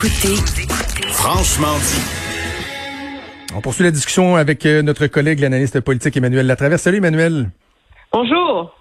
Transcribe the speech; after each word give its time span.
Écoutez, 0.00 0.36
franchement 1.08 1.76
dit. 1.78 2.00
On 3.52 3.60
poursuit 3.60 3.82
la 3.82 3.90
discussion 3.90 4.36
avec 4.36 4.64
euh, 4.64 4.80
notre 4.80 5.08
collègue, 5.08 5.40
l'analyste 5.40 5.80
politique 5.80 6.16
Emmanuel 6.16 6.46
Latraverse. 6.46 6.82
Salut 6.82 6.98
Emmanuel. 6.98 7.50
Bonjour. 8.12 8.72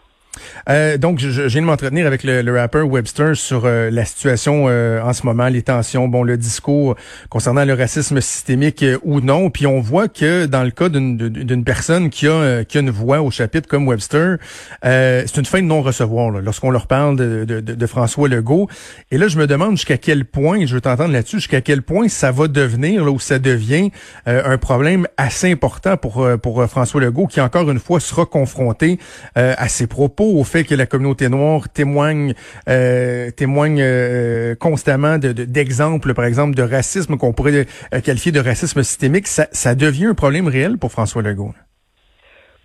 Euh, 0.69 0.97
donc, 0.97 1.19
je, 1.19 1.29
je, 1.29 1.41
viens 1.47 1.61
de 1.61 1.67
m'entretenir 1.67 2.07
avec 2.07 2.23
le, 2.23 2.41
le, 2.41 2.57
rappeur 2.57 2.87
Webster 2.87 3.35
sur 3.35 3.63
euh, 3.65 3.89
la 3.89 4.05
situation 4.05 4.65
euh, 4.67 5.01
en 5.01 5.13
ce 5.13 5.25
moment, 5.25 5.47
les 5.47 5.61
tensions, 5.61 6.07
bon, 6.07 6.23
le 6.23 6.37
discours 6.37 6.95
concernant 7.29 7.65
le 7.65 7.73
racisme 7.73 8.21
systémique 8.21 8.83
euh, 8.83 8.97
ou 9.03 9.21
non. 9.21 9.49
Puis 9.49 9.67
on 9.67 9.79
voit 9.79 10.07
que 10.07 10.45
dans 10.45 10.63
le 10.63 10.71
cas 10.71 10.89
d'une 10.89 11.63
personne 11.63 12.09
qui 12.09 12.27
a, 12.27 12.63
qui 12.63 12.77
a 12.77 12.81
une 12.81 12.89
voix 12.89 13.21
au 13.21 13.31
chapitre 13.31 13.67
comme 13.67 13.87
Webster, 13.87 14.37
c'est 14.83 15.37
une 15.37 15.45
fin 15.45 15.61
de 15.61 15.67
non-recevoir 15.67 16.31
lorsqu'on 16.31 16.71
leur 16.71 16.87
parle 16.87 17.17
de, 17.17 17.45
de, 17.45 17.59
de, 17.59 17.87
François 17.87 18.27
Legault. 18.27 18.67
Et 19.11 19.17
là, 19.17 19.27
je 19.27 19.37
me 19.37 19.47
demande 19.47 19.71
jusqu'à 19.71 19.97
quel 19.97 20.25
point, 20.25 20.65
je 20.65 20.75
veux 20.75 20.81
t'entendre 20.81 21.13
là-dessus, 21.13 21.37
jusqu'à 21.37 21.61
quel 21.61 21.81
point 21.81 22.07
ça 22.07 22.31
va 22.31 22.47
devenir, 22.47 23.05
là 23.05 23.11
où 23.11 23.19
ça 23.19 23.39
devient 23.39 23.91
un 24.25 24.57
problème 24.57 25.07
assez 25.17 25.51
important 25.51 25.97
pour, 25.97 26.27
pour 26.41 26.65
François 26.65 27.01
Legault, 27.01 27.27
qui 27.27 27.41
encore 27.41 27.69
une 27.69 27.79
fois 27.79 27.99
sera 27.99 28.25
confronté 28.25 28.99
à 29.35 29.67
ses 29.67 29.87
propos 29.87 30.26
au 30.35 30.43
fait 30.43 30.63
que 30.63 30.75
la 30.75 30.85
communauté 30.85 31.29
noire 31.29 31.69
témoigne 31.69 32.33
euh, 32.67 33.31
témoigne 33.31 33.81
euh, 33.81 34.55
constamment 34.55 35.17
d'exemples, 35.17 36.09
de, 36.09 36.13
par 36.13 36.25
exemple, 36.25 36.55
de 36.55 36.63
racisme 36.63 37.17
qu'on 37.17 37.33
pourrait 37.33 37.65
euh, 37.93 38.01
qualifier 38.01 38.31
de 38.31 38.39
racisme 38.39 38.83
systémique, 38.83 39.27
ça, 39.27 39.47
ça 39.51 39.75
devient 39.75 40.05
un 40.05 40.15
problème 40.15 40.47
réel 40.47 40.77
pour 40.77 40.91
François 40.91 41.21
Legault. 41.21 41.53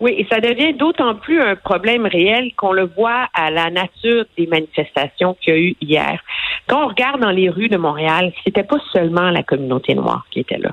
Oui, 0.00 0.16
et 0.18 0.26
ça 0.28 0.40
devient 0.40 0.74
d'autant 0.74 1.14
plus 1.14 1.40
un 1.40 1.54
problème 1.54 2.06
réel 2.06 2.52
qu'on 2.56 2.72
le 2.72 2.86
voit 2.86 3.28
à 3.34 3.52
la 3.52 3.70
nature 3.70 4.24
des 4.36 4.48
manifestations 4.48 5.36
qu'il 5.40 5.54
y 5.54 5.56
a 5.56 5.60
eu 5.60 5.76
hier. 5.80 6.20
Quand 6.66 6.84
on 6.84 6.88
regarde 6.88 7.20
dans 7.20 7.30
les 7.30 7.48
rues 7.48 7.68
de 7.68 7.76
Montréal, 7.76 8.32
c'était 8.42 8.64
pas 8.64 8.78
seulement 8.92 9.30
la 9.30 9.44
communauté 9.44 9.94
noire 9.94 10.26
qui 10.32 10.40
était 10.40 10.58
là. 10.58 10.72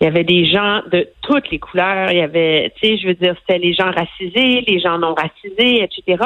Il 0.00 0.04
y 0.04 0.06
avait 0.06 0.24
des 0.24 0.46
gens 0.46 0.82
de 0.90 1.08
toutes 1.22 1.50
les 1.50 1.58
couleurs. 1.58 2.10
Il 2.10 2.18
y 2.18 2.22
avait, 2.22 2.72
tu 2.76 2.88
sais, 2.88 2.98
je 2.98 3.08
veux 3.08 3.14
dire, 3.14 3.34
c'était 3.40 3.58
les 3.58 3.74
gens 3.74 3.90
racisés, 3.90 4.64
les 4.66 4.80
gens 4.80 4.98
non 4.98 5.14
racisés, 5.14 5.82
etc. 5.82 6.22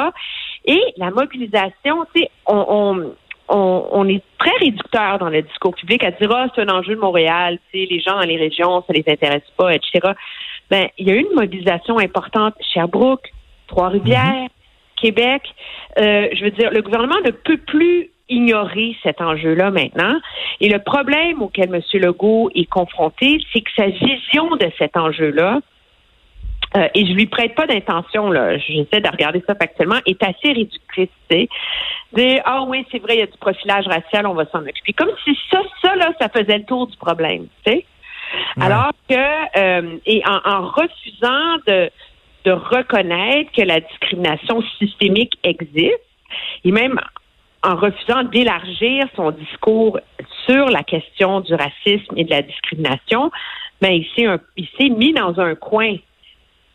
Et 0.65 0.81
la 0.97 1.11
mobilisation, 1.11 2.05
tu 2.13 2.21
sais, 2.21 2.29
on, 2.45 3.13
on, 3.49 3.87
on, 3.91 4.07
est 4.07 4.21
très 4.37 4.55
réducteur 4.59 5.19
dans 5.19 5.29
le 5.29 5.41
discours 5.41 5.75
public 5.75 6.03
à 6.03 6.11
dire 6.11 6.31
ah 6.31 6.47
c'est 6.53 6.61
un 6.61 6.69
enjeu 6.69 6.95
de 6.95 6.99
Montréal, 6.99 7.57
tu 7.71 7.79
sais 7.79 7.87
les 7.89 7.99
gens 7.99 8.13
dans 8.13 8.25
les 8.25 8.37
régions 8.37 8.83
ça 8.85 8.93
les 8.93 9.03
intéresse 9.07 9.43
pas, 9.57 9.73
etc. 9.73 10.13
Ben 10.69 10.87
il 10.97 11.07
y 11.07 11.11
a 11.11 11.15
eu 11.15 11.21
une 11.21 11.35
mobilisation 11.35 11.97
importante 11.97 12.53
Sherbrooke, 12.73 13.27
Trois-Rivières, 13.67 14.43
mhm. 14.43 14.49
Québec. 14.97 15.43
Euh, 15.97 16.27
je 16.33 16.43
veux 16.43 16.51
dire 16.51 16.69
le 16.71 16.81
gouvernement 16.81 17.19
ne 17.25 17.31
peut 17.31 17.57
plus 17.57 18.11
ignorer 18.29 18.95
cet 19.03 19.21
enjeu-là 19.21 19.71
maintenant. 19.71 20.19
Et 20.61 20.69
le 20.69 20.79
problème 20.79 21.41
auquel 21.41 21.73
M. 21.73 21.81
Legault 21.93 22.49
est 22.55 22.69
confronté, 22.69 23.39
c'est 23.51 23.61
que 23.61 23.71
sa 23.75 23.87
vision 23.87 24.55
de 24.55 24.71
cet 24.77 24.95
enjeu-là, 24.95 25.59
euh, 26.77 26.87
et 26.93 27.05
je 27.05 27.13
lui 27.13 27.25
prête 27.25 27.55
pas 27.55 27.65
d'intention, 27.65 28.29
là, 28.29 28.57
j'essaie 28.59 29.01
de 29.01 29.09
regarder 29.09 29.43
ça 29.47 29.55
factuellement, 29.55 29.99
est 30.05 30.21
assez 30.23 30.53
réductrice, 30.53 31.09
Dire, 32.13 32.41
ah 32.45 32.63
oui, 32.67 32.85
c'est 32.91 32.99
vrai, 32.99 33.15
il 33.15 33.19
y 33.19 33.23
a 33.23 33.27
du 33.27 33.37
profilage 33.37 33.85
racial, 33.85 34.25
on 34.25 34.33
va 34.33 34.45
s'en 34.51 34.61
occuper. 34.61 34.93
Comme 34.93 35.11
si 35.23 35.37
ça, 35.51 35.61
ça, 35.81 35.95
là, 35.95 36.11
ça 36.19 36.27
faisait 36.29 36.57
le 36.57 36.63
tour 36.63 36.87
du 36.87 36.97
problème. 36.97 37.47
Alors 38.59 38.91
que, 39.07 39.59
euh, 39.59 39.97
et 40.05 40.23
en, 40.25 40.39
en 40.43 40.67
refusant 40.67 41.57
de, 41.67 41.91
de 42.45 42.51
reconnaître 42.51 43.51
que 43.51 43.61
la 43.61 43.79
discrimination 43.79 44.63
systémique 44.79 45.33
existe, 45.43 46.01
et 46.63 46.71
même 46.71 46.99
en 47.63 47.75
refusant 47.75 48.23
d'élargir 48.23 49.07
son 49.15 49.31
discours 49.31 49.99
sur 50.45 50.69
la 50.69 50.83
question 50.83 51.41
du 51.41 51.53
racisme 51.53 52.13
et 52.15 52.23
de 52.23 52.29
la 52.29 52.41
discrimination, 52.41 53.31
ben, 53.81 53.91
il 53.91 54.67
s'est 54.77 54.89
mis 54.89 55.13
dans 55.13 55.39
un 55.39 55.55
coin 55.55 55.95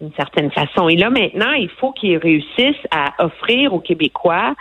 d'une 0.00 0.12
certaine 0.14 0.50
façon. 0.50 0.88
Et 0.88 0.96
là, 0.96 1.10
maintenant, 1.10 1.52
il 1.52 1.68
faut 1.68 1.92
qu'il 1.92 2.16
réussisse 2.18 2.77
à 2.90 3.12
offrir 3.24 3.73
aux 3.73 3.80
Québécois 3.80 4.55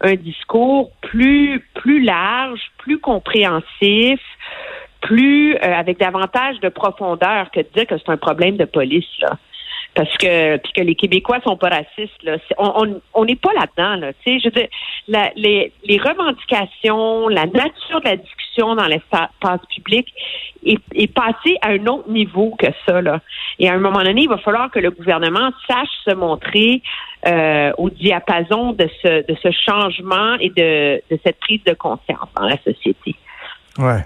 un 0.00 0.14
discours 0.14 0.90
plus, 1.00 1.64
plus 1.74 2.02
large, 2.02 2.60
plus 2.78 2.98
compréhensif, 2.98 4.20
plus 5.00 5.54
euh, 5.54 5.58
avec 5.60 5.98
davantage 5.98 6.60
de 6.60 6.68
profondeur 6.68 7.50
que 7.50 7.60
de 7.60 7.68
dire 7.74 7.86
que 7.86 7.96
c'est 7.98 8.10
un 8.10 8.16
problème 8.16 8.56
de 8.56 8.64
police. 8.64 9.06
Là 9.20 9.38
parce 9.94 10.16
que 10.18 10.56
puis 10.58 10.72
que 10.72 10.82
les 10.82 10.94
Québécois 10.94 11.38
sont 11.44 11.56
pas 11.56 11.68
racistes 11.68 12.22
là. 12.22 12.36
On 12.58 13.24
n'est 13.24 13.36
pas 13.36 13.52
là-dedans 13.52 13.96
là. 13.96 14.12
Tu 14.24 14.40
sais, 14.40 14.50
je 14.50 14.54
veux 14.54 14.68
les, 15.36 15.72
les 15.84 15.98
revendications, 15.98 17.28
la 17.28 17.46
nature 17.46 18.00
de 18.00 18.08
la 18.08 18.16
discussion 18.16 18.74
dans 18.74 18.86
l'espace 18.86 19.60
public 19.74 20.12
est, 20.64 20.80
est 20.94 21.12
passée 21.12 21.56
à 21.62 21.68
un 21.70 21.86
autre 21.86 22.10
niveau 22.10 22.54
que 22.58 22.66
ça 22.86 23.00
là. 23.00 23.20
Et 23.58 23.68
à 23.68 23.74
un 23.74 23.78
moment 23.78 24.02
donné, 24.02 24.22
il 24.22 24.28
va 24.28 24.38
falloir 24.38 24.70
que 24.70 24.80
le 24.80 24.90
gouvernement 24.90 25.50
sache 25.68 25.88
se 26.04 26.14
montrer 26.14 26.82
euh, 27.26 27.72
au 27.78 27.90
diapason 27.90 28.72
de 28.72 28.88
ce 29.02 29.26
de 29.26 29.36
ce 29.42 29.50
changement 29.50 30.34
et 30.40 30.50
de 30.50 31.02
de 31.10 31.20
cette 31.24 31.38
prise 31.40 31.62
de 31.64 31.74
conscience 31.74 32.28
dans 32.36 32.46
la 32.46 32.56
société. 32.62 33.14
Ouais. 33.78 34.04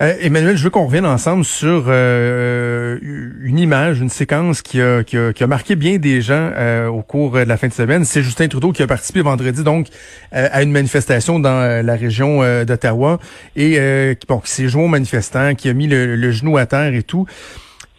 Euh, 0.00 0.14
Emmanuel, 0.20 0.56
je 0.56 0.62
veux 0.62 0.70
qu'on 0.70 0.86
revienne 0.86 1.06
ensemble 1.06 1.44
sur 1.44 1.86
euh, 1.88 2.98
une 3.42 3.58
image, 3.58 3.98
une 3.98 4.10
séquence 4.10 4.62
qui 4.62 4.80
a, 4.80 5.02
qui 5.02 5.16
a, 5.16 5.32
qui 5.32 5.42
a 5.42 5.46
marqué 5.48 5.74
bien 5.74 5.98
des 5.98 6.20
gens 6.20 6.52
euh, 6.54 6.86
au 6.86 7.02
cours 7.02 7.32
de 7.32 7.38
la 7.40 7.56
fin 7.56 7.66
de 7.66 7.72
semaine. 7.72 8.04
C'est 8.04 8.22
Justin 8.22 8.46
Trudeau 8.46 8.70
qui 8.70 8.82
a 8.82 8.86
participé 8.86 9.22
vendredi 9.22 9.64
donc 9.64 9.88
à 10.30 10.62
une 10.62 10.70
manifestation 10.70 11.40
dans 11.40 11.84
la 11.84 11.96
région 11.96 12.42
d'Ottawa 12.64 13.18
et 13.56 14.16
bon, 14.28 14.38
qui 14.38 14.50
s'est 14.50 14.68
joint 14.68 14.84
aux 14.84 14.88
manifestants, 14.88 15.54
qui 15.54 15.68
a 15.68 15.72
mis 15.72 15.88
le, 15.88 16.14
le 16.14 16.30
genou 16.30 16.58
à 16.58 16.66
terre 16.66 16.94
et 16.94 17.02
tout. 17.02 17.26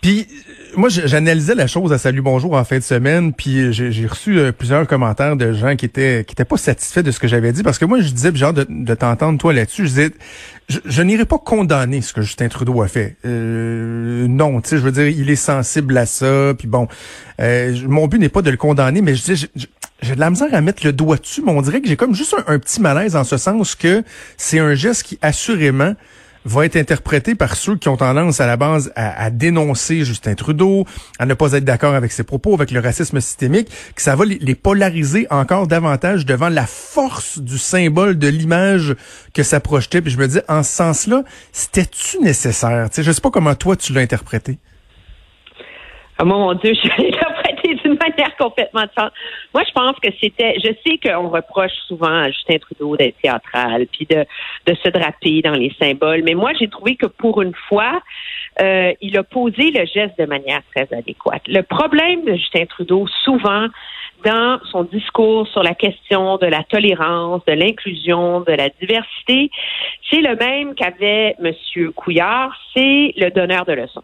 Puis 0.01 0.27
moi, 0.75 0.89
j'analysais 0.89 1.55
la 1.55 1.67
chose 1.67 1.91
à 1.93 1.97
Salut 1.97 2.21
Bonjour 2.21 2.53
en 2.53 2.63
fin 2.63 2.77
de 2.77 2.83
semaine, 2.83 3.33
puis 3.33 3.71
j'ai 3.73 4.05
reçu 4.07 4.37
euh, 4.39 4.51
plusieurs 4.51 4.85
commentaires 4.87 5.35
de 5.35 5.53
gens 5.53 5.75
qui 5.75 5.85
étaient 5.85 6.23
qui 6.25 6.33
étaient 6.33 6.45
pas 6.45 6.57
satisfaits 6.57 7.01
de 7.01 7.11
ce 7.11 7.19
que 7.19 7.27
j'avais 7.27 7.51
dit, 7.51 7.63
parce 7.63 7.77
que 7.77 7.85
moi, 7.85 7.99
je 8.01 8.09
disais, 8.09 8.33
genre 8.35 8.53
de, 8.53 8.93
t'entendre 8.93 9.39
toi 9.39 9.53
là-dessus, 9.53 9.83
je 9.83 9.89
disais, 9.89 10.11
je, 10.67 11.01
n'irai 11.01 11.25
pas 11.25 11.37
condamner 11.37 12.01
ce 12.01 12.13
que 12.13 12.21
Justin 12.21 12.47
Trudeau 12.49 12.81
a 12.81 12.87
fait. 12.87 13.17
Euh, 13.25 14.27
non, 14.27 14.61
tu 14.61 14.69
sais, 14.69 14.77
je 14.77 14.81
veux 14.81 14.91
dire, 14.91 15.07
il 15.07 15.29
est 15.29 15.35
sensible 15.35 15.97
à 15.97 16.05
ça, 16.05 16.53
puis 16.57 16.67
bon, 16.67 16.87
euh, 17.41 17.75
mon 17.87 18.07
but 18.07 18.19
n'est 18.19 18.29
pas 18.29 18.41
de 18.41 18.51
le 18.51 18.57
condamner, 18.57 19.01
mais 19.01 19.15
je 19.15 19.23
dis, 19.23 19.49
j'ai 20.01 20.15
de 20.15 20.19
la 20.19 20.29
misère 20.29 20.53
à 20.53 20.61
mettre 20.61 20.85
le 20.85 20.93
doigt 20.93 21.17
dessus, 21.17 21.41
mais 21.45 21.51
on 21.51 21.61
dirait 21.61 21.81
que 21.81 21.87
j'ai 21.87 21.97
comme 21.97 22.15
juste 22.15 22.35
un 22.47 22.59
petit 22.59 22.81
malaise 22.81 23.15
en 23.15 23.23
ce 23.23 23.37
sens 23.37 23.75
que 23.75 24.03
c'est 24.37 24.59
un 24.59 24.75
geste 24.75 25.03
qui 25.03 25.19
assurément 25.21 25.93
va 26.45 26.65
être 26.65 26.75
interprété 26.75 27.35
par 27.35 27.55
ceux 27.55 27.75
qui 27.75 27.89
ont 27.89 27.97
tendance 27.97 28.39
à 28.39 28.47
la 28.47 28.57
base 28.57 28.91
à, 28.95 29.29
dénoncer 29.29 30.03
Justin 30.05 30.35
Trudeau, 30.35 30.85
à 31.19 31.25
ne 31.25 31.33
pas 31.33 31.53
être 31.53 31.65
d'accord 31.65 31.95
avec 31.95 32.11
ses 32.11 32.23
propos, 32.23 32.53
avec 32.53 32.71
le 32.71 32.79
racisme 32.79 33.19
systémique, 33.19 33.69
que 33.95 34.01
ça 34.01 34.15
va 34.15 34.25
les, 34.25 34.55
polariser 34.55 35.27
encore 35.29 35.67
davantage 35.67 36.25
devant 36.25 36.49
la 36.49 36.65
force 36.65 37.39
du 37.39 37.57
symbole, 37.57 38.17
de 38.17 38.27
l'image 38.27 38.95
que 39.33 39.43
ça 39.43 39.59
projetait. 39.59 40.01
Puis 40.01 40.11
je 40.11 40.17
me 40.17 40.27
dis, 40.27 40.39
en 40.47 40.63
ce 40.63 40.71
sens-là, 40.71 41.23
c'était-tu 41.51 42.19
nécessaire? 42.19 42.89
Je 42.95 43.01
je 43.01 43.11
sais 43.11 43.21
pas 43.21 43.31
comment 43.31 43.55
toi 43.55 43.75
tu 43.75 43.93
l'as 43.93 44.01
interprété. 44.01 44.59
Moi, 46.23 46.37
mon 46.37 46.53
Dieu, 46.53 46.73
je 46.83 47.01
l'ai 47.01 47.11
d'une 47.75 47.97
manière 48.01 48.35
complètement 48.37 48.83
différente. 48.83 49.13
Moi, 49.53 49.63
je 49.67 49.71
pense 49.71 49.99
que 50.01 50.09
c'était. 50.21 50.55
Je 50.63 50.71
sais 50.85 50.97
qu'on 50.97 51.29
reproche 51.29 51.73
souvent 51.87 52.23
à 52.23 52.31
Justin 52.31 52.57
Trudeau 52.57 52.95
d'être 52.97 53.15
théâtral, 53.21 53.87
puis 53.87 54.05
de, 54.05 54.25
de 54.65 54.75
se 54.75 54.89
draper 54.89 55.41
dans 55.41 55.53
les 55.53 55.73
symboles. 55.79 56.23
Mais 56.23 56.33
moi, 56.33 56.51
j'ai 56.59 56.67
trouvé 56.67 56.95
que 56.95 57.07
pour 57.07 57.41
une 57.41 57.55
fois, 57.67 58.01
euh, 58.61 58.93
il 59.01 59.17
a 59.17 59.23
posé 59.23 59.71
le 59.71 59.85
geste 59.85 60.17
de 60.19 60.25
manière 60.25 60.61
très 60.75 60.87
adéquate. 60.95 61.43
Le 61.47 61.61
problème 61.61 62.25
de 62.25 62.33
Justin 62.33 62.65
Trudeau, 62.65 63.07
souvent, 63.23 63.67
dans 64.25 64.59
son 64.71 64.83
discours 64.83 65.47
sur 65.47 65.63
la 65.63 65.73
question 65.73 66.37
de 66.37 66.45
la 66.45 66.63
tolérance, 66.63 67.43
de 67.45 67.53
l'inclusion, 67.53 68.41
de 68.41 68.51
la 68.51 68.69
diversité, 68.69 69.49
c'est 70.09 70.21
le 70.21 70.35
même 70.35 70.75
qu'avait 70.75 71.35
M. 71.43 71.53
Couillard, 71.95 72.53
c'est 72.73 73.13
le 73.15 73.29
donneur 73.29 73.65
de 73.65 73.73
leçons 73.73 74.01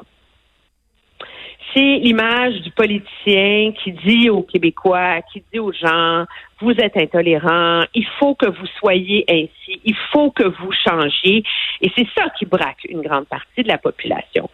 c'est 1.75 1.97
l'image 1.97 2.61
du 2.61 2.71
politicien 2.71 3.73
qui 3.83 3.91
dit 3.91 4.29
aux 4.29 4.43
Québécois, 4.43 5.21
qui 5.31 5.43
dit 5.51 5.59
aux 5.59 5.73
gens, 5.73 6.25
vous 6.61 6.71
êtes 6.71 6.95
intolérants, 6.95 7.83
il 7.93 8.07
faut 8.17 8.33
que 8.33 8.45
vous 8.45 8.67
soyez 8.79 9.25
ainsi, 9.29 9.81
il 9.83 9.95
faut 10.11 10.31
que 10.31 10.45
vous 10.45 10.71
changiez. 10.87 11.43
Et 11.81 11.91
c'est 11.97 12.07
ça 12.17 12.29
qui 12.37 12.45
braque 12.45 12.85
une 12.87 13.01
grande 13.01 13.25
partie 13.27 13.63
de 13.63 13.67
la 13.67 13.77
population. 13.77 14.49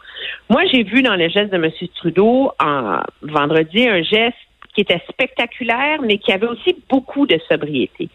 Moi, 0.50 0.64
j'ai 0.74 0.84
vu 0.84 1.04
dans 1.04 1.16
le 1.16 1.30
geste 1.30 1.52
de 1.52 1.58
M. 1.58 1.70
Trudeau 1.96 2.52
en 2.60 3.02
vendredi 3.22 3.88
un 3.88 4.02
geste 4.02 4.38
qui 4.74 4.82
était 4.82 5.02
spectaculaire, 5.10 6.02
mais 6.02 6.18
qui 6.18 6.32
avait 6.32 6.48
aussi 6.48 6.76
beaucoup 6.90 7.26
de 7.26 7.40
sobriété. 7.50 8.10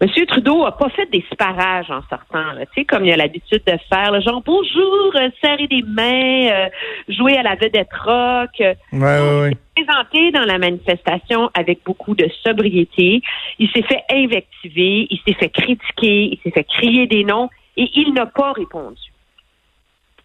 Monsieur 0.00 0.24
Trudeau 0.24 0.64
a 0.64 0.76
pas 0.76 0.88
fait 0.88 1.10
des 1.10 1.24
sparages 1.30 1.90
en 1.90 2.00
sortant, 2.08 2.56
tu 2.58 2.66
sais, 2.74 2.84
comme 2.86 3.04
il 3.04 3.12
a 3.12 3.16
l'habitude 3.16 3.62
de 3.66 3.76
faire, 3.92 4.12
le 4.12 4.20
genre 4.20 4.42
bonjour, 4.44 5.12
euh, 5.16 5.28
serrer 5.42 5.66
des 5.66 5.82
mains, 5.82 6.48
euh, 6.50 6.68
jouer 7.08 7.36
à 7.36 7.42
la 7.42 7.54
vedette 7.54 7.92
rock. 7.92 8.50
Ouais, 8.58 8.72
ouais, 8.92 9.40
ouais. 9.40 9.50
Il 9.76 9.82
s'est 9.82 9.84
présenté 9.84 10.30
dans 10.30 10.44
la 10.44 10.58
manifestation 10.58 11.50
avec 11.52 11.80
beaucoup 11.84 12.14
de 12.14 12.28
sobriété. 12.42 13.20
Il 13.58 13.70
s'est 13.70 13.82
fait 13.82 14.02
invectiver, 14.10 15.06
il 15.10 15.20
s'est 15.26 15.34
fait 15.34 15.50
critiquer, 15.50 16.30
il 16.32 16.38
s'est 16.42 16.50
fait 16.50 16.64
crier 16.64 17.06
des 17.06 17.24
noms 17.24 17.50
Et 17.76 17.90
il 17.94 18.14
n'a 18.14 18.26
pas 18.26 18.52
répondu. 18.52 19.00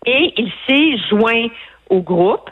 Et 0.06 0.34
il 0.38 0.52
s'est 0.68 0.98
joint 1.10 1.48
au 1.90 2.02
groupe 2.02 2.50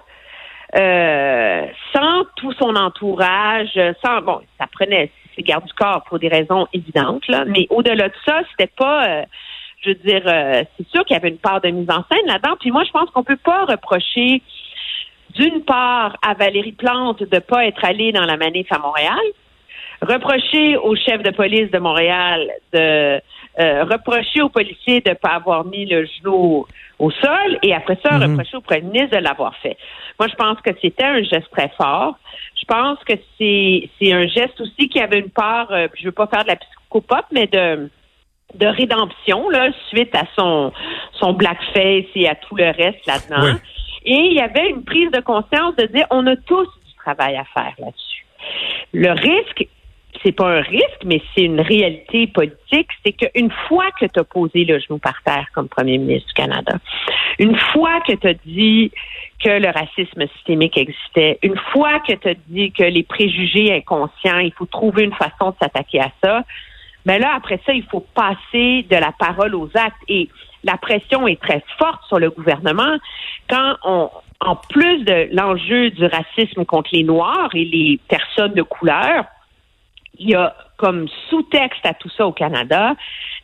euh, 0.76 1.66
sans 1.94 2.24
tout 2.36 2.52
son 2.54 2.76
entourage, 2.76 3.80
sans 4.04 4.22
bon, 4.22 4.42
ça 4.60 4.68
prenait 4.72 5.12
ses 5.36 5.44
gardes 5.44 5.66
du 5.66 5.74
corps 5.74 6.04
pour 6.04 6.20
des 6.20 6.28
raisons 6.28 6.68
évidentes, 6.74 7.28
là, 7.28 7.44
mais 7.46 7.68
au-delà 7.70 8.10
de 8.10 8.14
ça, 8.26 8.42
c'était 8.52 8.72
pas 8.76 9.08
euh, 9.08 9.24
je 9.84 9.90
veux 9.90 9.96
dire, 9.96 10.22
euh, 10.26 10.64
c'est 10.78 10.88
sûr 10.90 11.04
qu'il 11.06 11.16
y 11.16 11.20
avait 11.20 11.30
une 11.30 11.38
part 11.38 11.62
de 11.62 11.70
mise 11.70 11.90
en 11.90 12.04
scène 12.10 12.26
là-dedans. 12.26 12.56
Puis 12.60 12.72
moi, 12.72 12.84
je 12.86 12.92
pense 12.92 13.10
qu'on 13.10 13.24
peut 13.24 13.38
pas 13.38 13.66
reprocher 13.66 14.42
d'une 15.36 15.64
part 15.64 16.16
à 16.22 16.34
Valérie 16.36 16.74
Plante 16.74 17.24
de 17.24 17.40
pas 17.40 17.66
être 17.66 17.84
allée 17.84 18.12
dans 18.12 18.26
la 18.26 18.38
manif 18.38 18.72
à 18.72 18.78
Montréal, 18.78 19.20
reprocher 20.02 20.78
au 20.78 20.96
chef 20.96 21.22
de 21.24 21.32
police 21.32 21.72
de 21.72 21.80
Montréal 21.80 22.50
de 22.72 23.20
euh, 23.60 23.84
reprocher 23.84 24.42
aux 24.42 24.50
policiers 24.50 25.02
de 25.02 25.12
ne 25.12 25.16
pas 25.16 25.36
avoir 25.36 25.66
mis 25.66 25.86
le 25.86 26.06
genou 26.06 26.66
au 27.00 27.12
sol 27.12 27.60
et 27.62 27.74
après 27.74 27.98
ça, 28.04 28.18
mhm. 28.18 28.32
reprocher 28.32 28.58
au 28.58 28.62
premier 28.62 28.82
ministre 28.82 29.18
de 29.18 29.24
l'avoir 29.24 29.56
fait. 29.58 29.78
Moi, 30.20 30.28
je 30.28 30.36
pense 30.36 30.60
que 30.62 30.72
c'était 30.82 31.04
un 31.04 31.22
geste 31.22 31.52
très 31.52 31.70
fort. 31.78 32.18
Je 32.60 32.66
pense 32.66 32.98
que 33.04 33.14
c'est 33.38 33.90
c'est 34.00 34.12
un 34.14 34.26
geste 34.28 34.60
aussi 34.60 34.90
qui 34.90 35.00
avait 35.00 35.20
une 35.20 35.30
part, 35.30 35.72
euh, 35.72 35.88
je 36.00 36.06
veux 36.06 36.12
pas 36.12 36.28
faire 36.28 36.44
de 36.44 36.50
la 36.50 36.56
psychopop, 36.56 37.26
mais 37.32 37.48
de 37.48 37.90
de 38.56 38.68
rédemption 38.68 39.50
là 39.50 39.70
suite 39.90 40.16
à 40.16 40.24
son 40.38 40.72
son 41.14 41.34
blackface 41.34 42.06
et 42.16 42.28
à 42.28 42.36
tout 42.36 42.56
le 42.56 42.66
reste 42.66 43.06
là-dedans. 43.06 43.58
Et 44.06 44.16
il 44.16 44.34
y 44.34 44.42
avait 44.42 44.70
une 44.70 44.84
prise 44.84 45.12
de 45.12 45.22
conscience 45.22 45.76
de 45.76 45.86
dire 45.88 46.06
on 46.10 46.26
a 46.28 46.36
tous 46.36 46.68
du 46.88 46.94
travail 46.98 47.36
à 47.36 47.46
faire 47.46 47.74
là-dessus. 47.80 48.26
Le 48.94 49.12
risque, 49.12 49.68
c'est 50.22 50.32
pas 50.32 50.58
un 50.58 50.62
risque, 50.62 51.04
mais 51.06 51.22
c'est 51.34 51.44
une 51.44 51.62
réalité 51.62 52.28
politique, 52.28 52.90
c'est 53.06 53.14
qu'une 53.14 53.52
fois 53.68 53.86
que 54.00 54.06
tu 54.06 54.20
as 54.20 54.24
posé 54.24 54.66
le 54.66 54.80
genou 54.80 55.00
par 55.00 55.22
terre 55.24 55.48
comme 55.54 55.68
premier 55.68 55.98
ministre 55.98 56.28
du 56.28 56.34
Canada, 56.34 56.78
une 57.40 57.58
fois 57.58 58.00
que 58.02 58.14
tu 58.14 58.28
as 58.28 58.34
dit 58.46 58.92
que 59.44 59.50
le 59.50 59.70
racisme 59.70 60.28
systémique 60.36 60.78
existait, 60.78 61.40
une 61.42 61.58
fois 61.72 62.00
que 62.00 62.14
tu 62.14 62.30
as 62.30 62.36
dit 62.48 62.72
que 62.72 62.84
les 62.84 63.04
préjugés 63.04 63.74
inconscients, 63.74 64.40
il 64.40 64.54
faut 64.54 64.66
trouver 64.66 65.04
une 65.04 65.14
façon 65.14 65.52
de 65.52 65.56
s'attaquer 65.62 66.02
à 66.02 66.12
ça, 66.24 66.44
mais 67.06 67.20
là, 67.20 67.34
après 67.36 67.60
ça, 67.66 67.74
il 67.74 67.84
faut 67.84 68.06
passer 68.16 68.86
de 68.90 68.96
la 68.96 69.12
parole 69.12 69.56
aux 69.56 69.70
actes. 69.76 70.02
Et 70.08 70.30
la 70.64 70.78
pression 70.78 71.28
est 71.28 71.42
très 71.42 71.64
forte 71.78 72.02
sur 72.08 72.20
le 72.20 72.30
gouvernement 72.30 72.98
quand 73.50 73.76
on, 73.84 74.10
en 74.40 74.56
plus 74.56 75.04
de 75.04 75.30
l'enjeu 75.32 75.90
du 75.92 76.06
racisme 76.06 76.66
contre 76.66 76.90
les 76.94 77.04
Noirs 77.04 77.50
et 77.54 77.66
les 77.66 78.00
personnes 78.08 78.54
de 78.54 78.62
couleur, 78.62 79.26
il 80.20 80.30
y 80.30 80.36
a 80.36 80.56
comme 80.78 81.08
sous-texte 81.30 81.86
à 81.86 81.94
tout 81.94 82.10
ça 82.10 82.28
au 82.28 82.32
Canada 82.32 82.96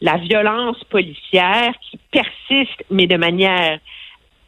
la 0.02 0.18
violence 0.18 0.84
policière 0.86 1.74
qui 1.82 2.00
persiste, 2.12 2.84
mais 2.90 3.08
de 3.08 3.18
manière 3.18 3.80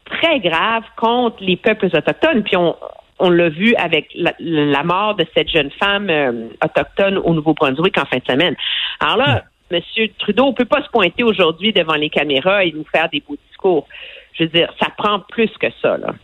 très 0.04 0.40
grave 0.40 0.84
contre 0.96 1.36
les 1.40 1.56
peuples 1.56 1.86
autochtones. 1.86 2.42
Puis 2.42 2.56
on, 2.56 2.76
on 3.18 3.30
l'a 3.30 3.48
vu 3.48 3.74
avec 3.76 4.08
la, 4.14 4.82
mort 4.82 5.14
de 5.14 5.24
cette 5.34 5.48
jeune 5.48 5.70
femme 5.70 6.10
euh, 6.10 6.48
autochtone 6.62 7.18
au 7.18 7.34
Nouveau-Brunswick 7.34 7.96
en 7.98 8.04
fin 8.04 8.18
de 8.18 8.24
semaine. 8.24 8.56
Alors 9.00 9.16
là, 9.16 9.44
M. 9.70 9.80
Trudeau 10.18 10.48
ne 10.48 10.52
peut 10.52 10.64
pas 10.64 10.82
se 10.82 10.88
pointer 10.90 11.22
aujourd'hui 11.22 11.72
devant 11.72 11.94
les 11.94 12.10
caméras 12.10 12.64
et 12.64 12.72
nous 12.72 12.84
faire 12.92 13.08
des 13.10 13.20
beaux 13.20 13.36
discours. 13.48 13.86
Je 14.34 14.44
veux 14.44 14.50
dire, 14.50 14.72
ça 14.80 14.88
prend 14.96 15.20
plus 15.20 15.50
que 15.58 15.68
ça, 15.80 15.96
là. 15.98 16.14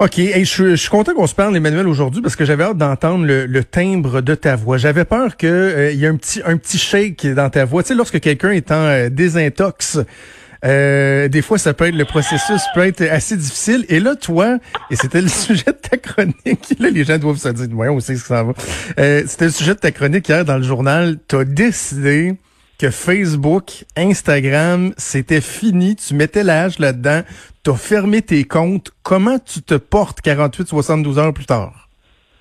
OK. 0.00 0.16
je, 0.16 0.74
suis 0.76 0.88
content 0.88 1.14
qu'on 1.14 1.26
se 1.26 1.34
parle, 1.34 1.56
Emmanuel, 1.56 1.86
aujourd'hui, 1.86 2.20
parce 2.20 2.36
que 2.36 2.44
j'avais 2.44 2.64
hâte 2.64 2.78
d'entendre 2.78 3.26
le, 3.26 3.64
timbre 3.64 4.20
de 4.20 4.34
ta 4.34 4.56
voix. 4.56 4.76
J'avais 4.76 5.04
peur 5.04 5.36
qu'il 5.36 5.48
euh, 5.48 5.92
y 5.92 6.04
ait 6.04 6.08
un 6.08 6.16
petit, 6.16 6.42
un 6.44 6.56
petit 6.56 6.78
shake 6.78 7.26
dans 7.26 7.48
ta 7.48 7.64
voix. 7.64 7.82
Tu 7.82 7.88
sais, 7.88 7.94
lorsque 7.94 8.20
quelqu'un 8.20 8.50
est 8.50 8.70
en 8.72 8.84
euh, 8.84 9.08
désintox, 9.08 9.98
euh, 10.64 11.28
des 11.28 11.42
fois, 11.42 11.58
ça 11.58 11.74
peut 11.74 11.86
être 11.86 11.94
le 11.94 12.04
processus 12.04 12.62
peut 12.74 12.86
être 12.86 13.02
assez 13.02 13.36
difficile. 13.36 13.84
Et 13.88 14.00
là, 14.00 14.16
toi, 14.16 14.58
et 14.90 14.96
c'était 14.96 15.20
le 15.20 15.28
sujet 15.46 15.64
de 15.66 15.72
ta 15.72 15.96
chronique. 15.96 16.74
Là, 16.78 16.90
les 16.90 17.04
gens 17.04 17.18
doivent 17.18 17.36
se 17.36 17.48
dire, 17.50 17.76
ouais, 17.76 17.88
on 17.88 18.00
sait 18.00 18.16
ce 18.16 18.22
que 18.22 18.28
ça 18.28 18.42
va. 18.42 18.52
Euh, 18.98 19.22
c'était 19.26 19.46
le 19.46 19.50
sujet 19.50 19.74
de 19.74 19.80
ta 19.80 19.90
chronique 19.90 20.28
hier 20.28 20.44
dans 20.44 20.56
le 20.56 20.62
journal. 20.62 21.18
Tu 21.28 21.36
as 21.36 21.44
décidé 21.44 22.34
que 22.78 22.90
Facebook, 22.90 23.84
Instagram, 23.96 24.92
c'était 24.96 25.40
fini. 25.40 25.96
Tu 25.96 26.14
mettais 26.14 26.42
l'âge 26.42 26.78
là-dedans. 26.78 27.22
Tu 27.64 27.70
as 27.70 27.76
fermé 27.76 28.22
tes 28.22 28.44
comptes. 28.44 28.90
Comment 29.02 29.38
tu 29.38 29.62
te 29.62 29.74
portes 29.74 30.20
48, 30.20 30.68
72 30.68 31.18
heures 31.18 31.34
plus 31.34 31.46
tard? 31.46 31.88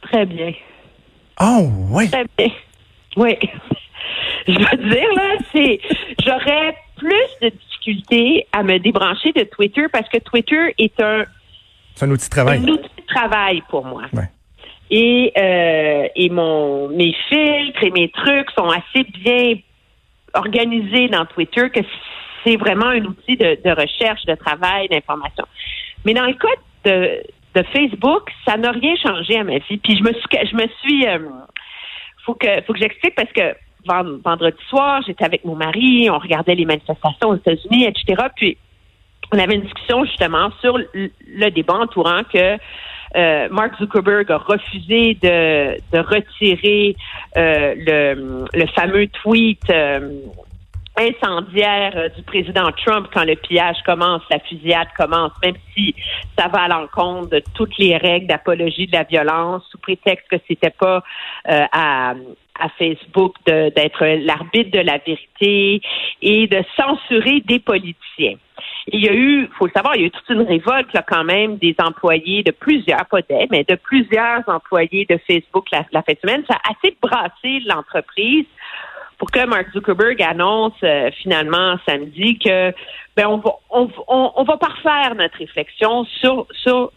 Très 0.01 0.25
bien. 0.25 0.53
Oh, 1.39 1.69
oui. 1.89 2.09
Très 2.09 2.25
bien. 2.38 2.50
Oui. 3.15 3.38
Je 4.47 4.53
veux 4.53 4.89
dire, 4.89 5.13
là, 5.15 5.38
c'est, 5.51 5.80
j'aurais 6.25 6.75
plus 6.97 7.30
de 7.41 7.50
difficulté 7.50 8.47
à 8.51 8.63
me 8.63 8.77
débrancher 8.80 9.31
de 9.31 9.44
Twitter 9.44 9.85
parce 9.91 10.09
que 10.09 10.18
Twitter 10.18 10.74
est 10.77 11.00
un, 11.01 11.24
c'est 11.95 12.06
un 12.06 12.12
outil 12.12 12.25
de 12.25 12.31
travail. 12.31 12.59
Un 12.59 12.68
outil 12.68 12.89
de 12.97 13.06
travail 13.13 13.63
pour 13.69 13.85
moi. 13.85 14.03
Et, 14.89 15.31
euh, 15.38 16.07
et 16.15 16.30
mon, 16.30 16.89
mes 16.89 17.15
filtres 17.30 17.83
et 17.83 17.91
mes 17.91 18.09
trucs 18.09 18.50
sont 18.51 18.69
assez 18.69 19.03
bien 19.24 19.56
organisés 20.33 21.07
dans 21.07 21.25
Twitter 21.25 21.69
que 21.69 21.81
c'est 22.44 22.57
vraiment 22.57 22.88
un 22.88 23.03
outil 23.06 23.38
de, 23.38 23.69
recherche, 23.69 24.25
de 24.25 24.35
travail, 24.35 24.88
d'information. 24.89 25.45
Mais 26.06 26.13
dans 26.13 26.25
le 26.25 26.33
cas 26.33 26.47
de, 26.85 27.24
de 27.56 27.63
Facebook, 27.71 28.30
ça 28.45 28.57
n'a 28.57 28.71
rien 28.71 28.95
changé 28.95 29.38
à 29.38 29.44
ma 29.44 29.57
vie. 29.59 29.77
Puis 29.77 29.97
je 29.97 30.03
me 30.03 30.12
suis, 30.13 30.47
je 30.51 30.56
me 30.56 30.68
suis, 30.81 31.07
euh, 31.07 31.19
faut 32.25 32.33
que, 32.33 32.62
faut 32.63 32.74
que 32.74 32.80
j'explique 32.80 33.15
parce 33.15 33.31
que 33.31 33.56
vendredi 33.85 34.57
soir, 34.69 35.01
j'étais 35.06 35.25
avec 35.25 35.44
mon 35.44 35.56
mari, 35.56 36.09
on 36.09 36.18
regardait 36.18 36.56
les 36.56 36.65
manifestations 36.65 37.30
aux 37.30 37.35
États-Unis, 37.35 37.85
etc. 37.85 38.27
Puis 38.35 38.57
on 39.33 39.39
avait 39.39 39.56
une 39.56 39.63
discussion 39.63 40.06
justement 40.06 40.51
sur 40.62 40.77
le 40.77 41.50
débat 41.50 41.75
entourant 41.75 42.21
que 42.24 42.57
euh, 43.15 43.48
Mark 43.51 43.77
Zuckerberg 43.77 44.31
a 44.31 44.38
refusé 44.38 45.18
de, 45.21 45.98
retirer 45.98 46.95
euh, 47.38 47.75
le, 47.77 48.45
le, 48.54 48.68
fameux 48.68 49.07
tweet 49.07 49.69
euh, 49.69 50.10
incendiaire 50.98 52.10
du 52.16 52.24
président 52.24 52.72
Trump 52.86 53.07
quand 53.13 53.24
le 53.24 53.36
pillage 53.36 53.78
commence, 53.86 54.22
la 54.30 54.40
fusillade 54.40 54.90
commence, 54.98 55.31
même 55.44 55.56
si 55.74 55.95
ça 56.38 56.48
va 56.48 56.63
à 56.63 56.68
l'encontre 56.68 57.30
de 57.30 57.44
toutes 57.56 57.78
les 57.78 57.98
règles 57.98 58.28
d'apologie 58.28 58.88
de 58.88 58.94
la 58.94 59.04
violence, 59.04 59.63
sous 59.72 59.78
prétexte 59.78 60.28
que 60.30 60.38
c'était 60.48 60.69
pas 60.69 61.04
à, 61.45 62.13
à 62.60 62.69
Facebook 62.78 63.36
d'être 63.45 64.06
l'arbitre 64.25 64.72
de 64.72 64.80
la 64.80 65.00
vérité 65.00 65.81
et 66.22 66.48
de 66.48 66.63
censurer 66.78 67.42
des 67.42 67.60
politiciens. 67.60 68.36
Il 68.88 69.04
y 69.04 69.10
a 69.10 69.13
eu, 69.13 69.50
faut 69.57 69.66
le 69.66 69.72
savoir, 69.74 69.95
il 69.95 70.01
y 70.01 70.04
a 70.04 70.07
eu 70.07 70.12
toute 70.12 70.30
une 70.30 70.42
révolte 70.42 70.94
là, 70.94 71.04
quand 71.07 71.23
même 71.23 71.57
des 71.57 71.76
employés 71.80 72.44
de 72.44 72.52
plusieurs, 72.52 73.06
pas 73.09 73.21
des, 73.21 73.47
mais 73.50 73.64
de 73.64 73.76
plusieurs 73.76 74.47
employés 74.47 75.06
de 75.09 75.18
Facebook 75.26 75.68
la, 75.71 75.85
la 75.92 76.02
fin 76.04 76.14
de 76.14 76.19
semaine. 76.19 76.44
Ça 76.47 76.56
a 76.56 76.71
assez 76.71 76.95
brassé 77.02 77.62
l'entreprise 77.66 78.45
pour 79.23 79.31
que 79.31 79.45
Mark 79.45 79.71
Zuckerberg 79.71 80.21
annonce 80.21 80.73
euh, 80.83 81.09
finalement 81.21 81.77
samedi 81.87 82.37
que 82.39 82.73
ben 83.15 83.25
on 83.27 83.37
va 83.37 83.51
on, 83.69 83.89
on, 84.35 84.44
va 84.44 84.57
parfaire 84.57 85.15
notre 85.15 85.37
réflexion 85.37 86.03
sur 86.19 86.45
sur 86.51 86.92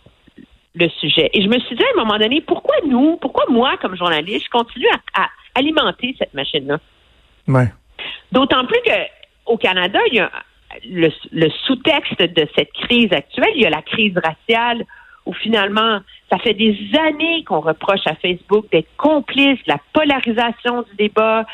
le 0.75 0.89
sujet. 0.89 1.31
Et 1.35 1.43
je 1.43 1.47
me 1.47 1.61
suis 1.61 1.77
dit 1.77 1.85
à 1.85 1.87
un 1.95 2.05
moment 2.05 2.19
donné, 2.19 2.41
pourquoi 2.41 2.75
nous, 2.85 3.17
pourquoi 3.19 3.45
moi 3.49 3.77
comme 3.81 3.97
journaliste, 3.97 4.47
je 4.47 4.51
continue 4.51 4.89
à 5.15 5.29
alimenter 5.55 6.17
cette 6.19 6.35
machine-là? 6.35 6.79
Ouais. 7.47 7.73
D'autant 8.33 8.67
plus 8.67 8.81
que 8.85 8.99
au 9.47 9.57
Canada, 9.57 10.01
il 10.11 10.17
y 10.17 10.19
a 10.19 10.33
le, 10.85 11.49
sous-texte 11.65 12.21
de 12.21 12.49
cette 12.57 12.73
crise 12.73 13.13
actuelle, 13.13 13.53
il 13.55 13.63
y 13.63 13.67
a 13.67 13.71
la 13.71 13.83
crise 13.83 14.19
raciale 14.19 14.85
où 15.27 15.33
finalement, 15.33 15.99
ça 16.31 16.39
fait 16.39 16.55
des 16.55 16.77
années 16.99 17.45
qu'on 17.45 17.61
reproche 17.61 18.07
à 18.07 18.15
Facebook 18.15 18.67
d'être 18.73 18.89
complice 18.97 19.59
de 19.65 19.69
la 19.69 19.81
polarisation 19.93 20.83
du 20.83 20.97
débat, 20.97 21.45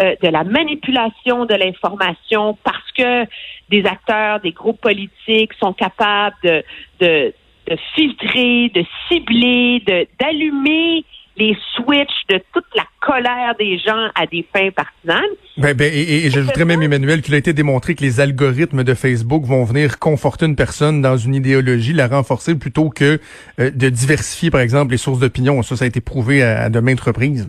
euh, 0.00 0.14
de 0.22 0.28
la 0.28 0.44
manipulation 0.44 1.44
de 1.44 1.54
l'information, 1.54 2.58
parce 2.64 2.90
que 2.96 3.24
des 3.68 3.84
acteurs, 3.86 4.40
des 4.40 4.52
groupes 4.52 4.80
politiques 4.80 5.52
sont 5.60 5.72
capables 5.72 6.36
de, 6.42 6.62
de, 7.00 7.34
de 7.68 7.76
filtrer, 7.94 8.70
de 8.74 8.84
cibler, 9.08 9.82
d'allumer 10.18 11.04
les 11.38 11.56
switches 11.74 12.26
de 12.28 12.40
toute 12.52 12.64
la 12.74 12.82
colère 13.00 13.54
des 13.58 13.78
gens 13.78 14.08
à 14.14 14.26
des 14.26 14.46
fins 14.52 14.70
partisanes. 14.70 15.34
Ben, 15.56 15.74
ben, 15.74 15.90
et, 15.92 16.26
et 16.26 16.30
j'ajouterais 16.30 16.64
même, 16.64 16.82
Emmanuel, 16.82 17.22
qu'il 17.22 17.34
a 17.34 17.38
été 17.38 17.52
démontré 17.52 17.94
que 17.94 18.02
les 18.02 18.20
algorithmes 18.20 18.84
de 18.84 18.94
Facebook 18.94 19.44
vont 19.44 19.64
venir 19.64 19.98
conforter 19.98 20.46
une 20.46 20.56
personne 20.56 21.00
dans 21.00 21.16
une 21.16 21.34
idéologie, 21.34 21.92
la 21.92 22.08
renforcer 22.08 22.58
plutôt 22.58 22.90
que 22.90 23.20
euh, 23.60 23.70
de 23.70 23.88
diversifier, 23.88 24.50
par 24.50 24.60
exemple, 24.60 24.92
les 24.92 24.98
sources 24.98 25.20
d'opinion. 25.20 25.62
Ça, 25.62 25.76
ça 25.76 25.84
a 25.84 25.88
été 25.88 26.00
prouvé 26.00 26.42
à, 26.42 26.68
de 26.68 26.80
maintes 26.80 27.00
reprises. 27.00 27.48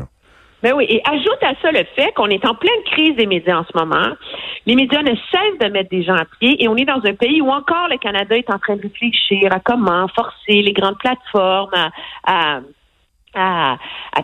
Ben 0.62 0.74
oui, 0.76 0.86
et 0.90 1.02
ajoute 1.10 1.42
à 1.42 1.54
ça 1.62 1.72
le 1.72 1.86
fait 1.96 2.12
qu'on 2.16 2.28
est 2.28 2.46
en 2.46 2.54
pleine 2.54 2.84
crise 2.92 3.16
des 3.16 3.28
médias 3.28 3.60
en 3.60 3.64
ce 3.64 3.78
moment. 3.78 4.14
Les 4.66 4.76
médias 4.76 5.02
ne 5.02 5.16
cessent 5.16 5.60
de 5.62 5.68
mettre 5.72 5.90
des 5.90 6.04
gens 6.04 6.16
à 6.16 6.26
pied 6.40 6.62
et 6.62 6.68
on 6.68 6.76
est 6.76 6.84
dans 6.84 7.02
un 7.06 7.14
pays 7.14 7.42
où 7.42 7.50
encore 7.50 7.88
le 7.90 7.98
Canada 7.98 8.36
est 8.36 8.52
en 8.52 8.60
train 8.60 8.76
de 8.76 8.82
réfléchir 8.82 9.54
à 9.54 9.62
comment 9.62 10.08
forcer 10.10 10.62
les 10.62 10.74
grandes 10.74 10.98
plateformes 10.98 11.74
à 11.74 11.90
à, 12.26 12.60
à 13.36 13.78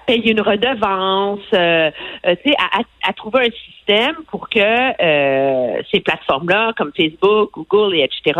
payer 0.05 0.31
une 0.31 0.41
redevance, 0.41 1.39
euh, 1.53 1.91
euh, 2.25 2.35
sais, 2.43 2.53
à, 2.57 2.81
à, 3.07 3.13
trouver 3.13 3.47
un 3.47 3.51
système 3.51 4.15
pour 4.29 4.49
que 4.49 4.59
euh, 4.59 5.81
ces 5.91 5.99
plateformes-là, 5.99 6.73
comme 6.77 6.91
Facebook, 6.95 7.51
Google 7.53 7.95
et 7.95 8.03
etc., 8.03 8.39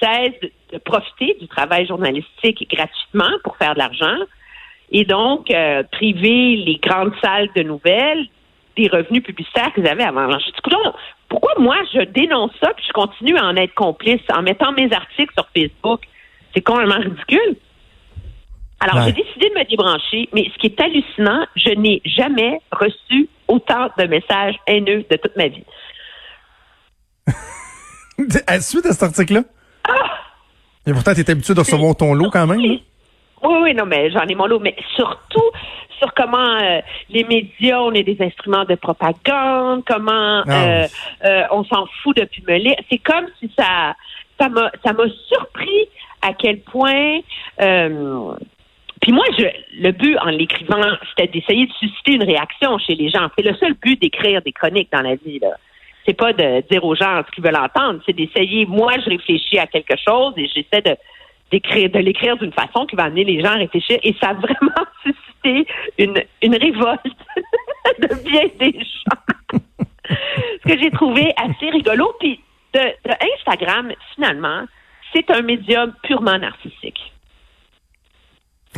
cessent 0.00 0.40
de, 0.40 0.78
profiter 0.78 1.36
du 1.40 1.48
travail 1.48 1.86
journalistique 1.86 2.66
gratuitement 2.70 3.30
pour 3.42 3.56
faire 3.56 3.74
de 3.74 3.78
l'argent 3.78 4.18
et 4.90 5.04
donc 5.04 5.52
priver 5.92 6.56
les 6.56 6.78
grandes 6.82 7.14
salles 7.22 7.48
de 7.56 7.62
nouvelles 7.62 8.26
des 8.76 8.88
revenus 8.88 9.22
publicitaires 9.22 9.72
qu'ils 9.74 9.88
avaient 9.88 10.04
avant. 10.04 10.28
Alors, 10.28 10.40
pourquoi 11.28 11.52
moi 11.58 11.76
je 11.92 12.02
dénonce 12.02 12.52
ça 12.62 12.72
puis 12.74 12.84
je 12.86 12.92
continue 12.92 13.36
à 13.36 13.46
en 13.46 13.56
être 13.56 13.74
complice 13.74 14.20
en 14.32 14.42
mettant 14.42 14.72
mes 14.72 14.92
articles 14.92 15.32
sur 15.34 15.48
Facebook? 15.56 16.02
C'est 16.54 16.62
complètement 16.62 17.00
ridicule. 17.00 17.56
Alors, 18.80 19.04
j'ai 19.04 19.12
décidé 19.12 19.48
de 19.50 19.58
me 19.58 19.64
débrancher, 19.68 20.28
mais 20.32 20.50
ce 20.54 20.58
qui 20.58 20.68
est 20.68 20.80
hallucinant, 20.80 21.44
je 21.56 21.70
n'ai 21.70 22.00
jamais 22.04 22.60
reçu 22.70 23.28
autant 23.48 23.88
de 23.98 24.04
messages 24.04 24.54
haineux 24.66 25.04
de 25.10 25.16
toute 25.16 25.36
ma 25.36 25.48
vie. 25.48 25.64
à 28.46 28.60
suite 28.60 28.86
à 28.86 28.92
cet 28.92 29.02
article-là? 29.02 29.42
Ah! 29.88 30.18
Et 30.86 30.92
pourtant, 30.92 31.12
tu 31.12 31.20
es 31.20 31.30
habitué 31.30 31.54
de 31.54 31.58
recevoir 31.58 31.96
ton 31.96 32.14
lot 32.14 32.30
quand 32.30 32.46
même. 32.46 32.58
Oui, 32.58 32.82
oui, 33.42 33.74
non, 33.74 33.84
mais 33.84 34.10
j'en 34.10 34.26
ai 34.26 34.34
mon 34.34 34.46
lot. 34.46 34.60
Mais 34.60 34.76
surtout 34.94 35.50
sur 35.98 36.14
comment 36.14 36.38
euh, 36.38 36.80
les 37.10 37.24
médias, 37.24 37.80
on 37.80 37.92
est 37.92 38.04
des 38.04 38.16
instruments 38.20 38.64
de 38.64 38.76
propagande, 38.76 39.82
comment 39.86 40.42
ah. 40.46 40.64
euh, 40.64 40.86
euh, 41.24 41.42
on 41.50 41.64
s'en 41.64 41.86
fout 42.02 42.16
de 42.16 42.52
lire. 42.54 42.76
C'est 42.90 42.98
comme 42.98 43.26
si 43.40 43.50
ça 43.58 43.94
ça 44.40 44.48
m'a 44.48 44.70
ça 44.84 44.92
m'a 44.92 45.04
surpris 45.28 45.88
à 46.22 46.32
quel 46.32 46.60
point 46.60 47.20
puis 49.08 49.14
moi, 49.14 49.24
je, 49.38 49.46
le 49.80 49.90
but 49.92 50.18
en 50.18 50.28
l'écrivant, 50.28 50.84
c'était 51.08 51.32
d'essayer 51.32 51.64
de 51.64 51.72
susciter 51.72 52.16
une 52.16 52.24
réaction 52.24 52.76
chez 52.76 52.94
les 52.94 53.08
gens. 53.08 53.30
C'est 53.38 53.42
le 53.42 53.54
seul 53.54 53.72
but 53.72 53.98
d'écrire 53.98 54.42
des 54.42 54.52
chroniques 54.52 54.92
dans 54.92 55.00
la 55.00 55.14
vie. 55.14 55.38
Là. 55.38 55.52
C'est 56.04 56.12
pas 56.12 56.34
de 56.34 56.62
dire 56.70 56.84
aux 56.84 56.94
gens 56.94 57.22
ce 57.26 57.34
qu'ils 57.34 57.42
veulent 57.42 57.56
entendre, 57.56 58.02
c'est 58.04 58.12
d'essayer. 58.12 58.66
Moi, 58.66 58.92
je 59.02 59.08
réfléchis 59.08 59.58
à 59.58 59.66
quelque 59.66 59.94
chose 60.06 60.34
et 60.36 60.46
j'essaie 60.48 60.82
de 60.82 60.94
d'écrire, 61.50 61.88
de 61.88 62.00
l'écrire 62.00 62.36
d'une 62.36 62.52
façon 62.52 62.84
qui 62.84 62.96
va 62.96 63.04
amener 63.04 63.24
les 63.24 63.40
gens 63.40 63.52
à 63.52 63.54
réfléchir. 63.54 63.98
Et 64.02 64.14
ça 64.20 64.28
a 64.28 64.34
vraiment 64.34 64.84
suscité 65.02 65.66
une, 65.96 66.22
une 66.42 66.56
révolte 66.56 67.00
de 68.00 68.28
bien 68.28 68.42
des 68.60 68.78
gens. 68.78 69.68
ce 70.66 70.70
que 70.70 70.78
j'ai 70.78 70.90
trouvé 70.90 71.32
assez 71.38 71.70
rigolo. 71.70 72.12
Puis 72.20 72.42
Instagram, 73.38 73.90
finalement, 74.14 74.64
c'est 75.14 75.30
un 75.30 75.40
médium 75.40 75.94
purement 76.02 76.36
narcissique. 76.36 77.14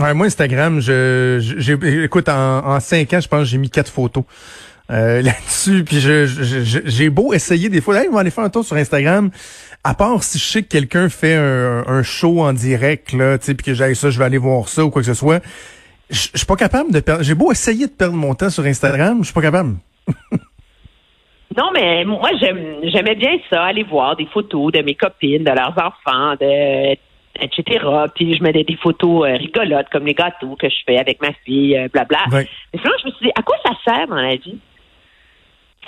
Ouais, 0.00 0.14
moi, 0.14 0.26
Instagram, 0.26 0.80
je, 0.80 1.54
j'ai, 1.58 2.04
écoute, 2.04 2.30
en, 2.30 2.66
en 2.66 2.80
cinq 2.80 3.12
ans, 3.12 3.20
je 3.20 3.28
pense 3.28 3.40
que 3.40 3.44
j'ai 3.44 3.58
mis 3.58 3.68
quatre 3.68 3.90
photos. 3.92 4.24
Euh, 4.90 5.20
là-dessus, 5.22 5.84
puis 5.84 6.00
je, 6.00 6.24
j'ai 6.86 7.10
beau 7.10 7.34
essayer 7.34 7.68
des 7.68 7.82
fois, 7.82 8.00
hey, 8.00 8.08
on 8.08 8.14
va 8.14 8.20
aller 8.20 8.30
faire 8.30 8.44
un 8.44 8.50
tour 8.50 8.64
sur 8.64 8.76
Instagram. 8.76 9.30
À 9.84 9.94
part 9.94 10.22
si 10.22 10.38
je 10.38 10.44
sais 10.44 10.62
que 10.62 10.68
quelqu'un 10.68 11.10
fait 11.10 11.34
un, 11.34 12.02
show 12.02 12.40
en 12.40 12.54
direct, 12.54 13.12
là, 13.12 13.36
tu 13.36 13.54
puis 13.54 13.66
que 13.66 13.74
j'ai 13.74 13.94
ça, 13.94 14.08
je 14.08 14.18
vais 14.18 14.24
aller 14.24 14.38
voir 14.38 14.68
ça 14.68 14.84
ou 14.84 14.90
quoi 14.90 15.02
que 15.02 15.06
ce 15.06 15.14
soit. 15.14 15.42
Je 16.08 16.30
suis 16.34 16.46
pas 16.46 16.56
capable 16.56 16.92
de 16.92 17.00
perdre. 17.00 17.22
J'ai 17.22 17.34
beau 17.34 17.52
essayer 17.52 17.86
de 17.86 17.92
perdre 17.92 18.16
mon 18.16 18.34
temps 18.34 18.50
sur 18.50 18.64
Instagram, 18.64 19.18
je 19.20 19.24
suis 19.26 19.34
pas 19.34 19.42
capable. 19.42 19.76
non, 21.56 21.70
mais 21.74 22.06
moi, 22.06 22.30
j'aimais 22.40 23.14
bien 23.16 23.36
ça, 23.50 23.64
aller 23.64 23.84
voir 23.84 24.16
des 24.16 24.26
photos 24.26 24.72
de 24.72 24.80
mes 24.80 24.94
copines, 24.94 25.44
de 25.44 25.50
leurs 25.50 25.76
enfants, 25.78 26.36
de 26.40 26.96
etc. 27.40 27.84
Puis 28.14 28.36
je 28.36 28.42
mets 28.42 28.52
des, 28.52 28.76
photos 28.76 29.26
euh, 29.26 29.36
rigolotes 29.36 29.88
comme 29.90 30.06
les 30.06 30.14
gâteaux 30.14 30.56
que 30.56 30.68
je 30.68 30.76
fais 30.86 30.98
avec 30.98 31.20
ma 31.20 31.32
fille, 31.44 31.76
euh, 31.76 31.88
blabla. 31.92 32.18
Mais 32.30 32.46
sinon, 32.74 32.92
je 33.00 33.06
me 33.06 33.12
suis 33.12 33.26
dit, 33.26 33.32
à 33.36 33.42
quoi 33.42 33.56
ça 33.64 33.72
sert 33.84 34.06
dans 34.06 34.16
la 34.16 34.36
vie? 34.36 34.58